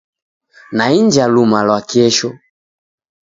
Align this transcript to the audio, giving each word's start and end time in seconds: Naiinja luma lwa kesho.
Naiinja 0.77 1.25
luma 1.33 1.59
lwa 1.67 1.79
kesho. 1.89 2.29